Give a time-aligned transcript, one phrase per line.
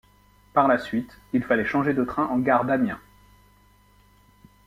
[0.53, 2.99] Par la suite, il fallait changer de train en gare d'Amiens.